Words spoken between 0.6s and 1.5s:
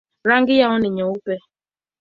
ni nyeupe.